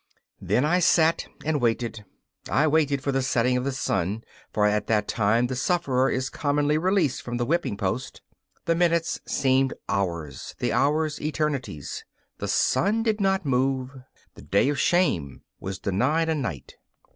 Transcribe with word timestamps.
Then 0.41 0.65
I 0.65 0.79
sat 0.79 1.27
and 1.45 1.61
waited. 1.61 2.05
I 2.49 2.65
waited 2.65 3.03
for 3.03 3.11
the 3.11 3.21
setting 3.21 3.55
of 3.55 3.63
the 3.63 3.71
sun, 3.71 4.23
for 4.51 4.65
at 4.65 4.87
that 4.87 5.07
time 5.07 5.45
the 5.45 5.55
sufferer 5.55 6.09
is 6.09 6.27
commonly 6.31 6.75
released 6.79 7.21
from 7.21 7.37
the 7.37 7.45
whipping 7.45 7.77
post. 7.77 8.23
The 8.65 8.73
minutes 8.73 9.19
seemed 9.27 9.75
hours, 9.87 10.55
the 10.57 10.73
hours 10.73 11.21
eternities. 11.21 12.03
The 12.39 12.47
sun 12.47 13.03
did 13.03 13.21
not 13.21 13.45
move; 13.45 13.91
the 14.33 14.41
day 14.41 14.69
of 14.69 14.79
shame 14.79 15.43
was 15.59 15.77
denied 15.77 16.29
a 16.29 16.33
night. 16.33 16.73